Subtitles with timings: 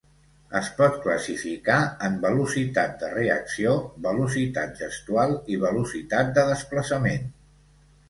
[0.59, 1.75] Es pot classificar
[2.07, 3.77] en velocitat de reacció,
[4.09, 7.35] velocitat gestual i velocitat de desplaçament.